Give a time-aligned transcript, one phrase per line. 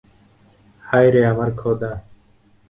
[0.83, 1.91] হায় আমার খোদা!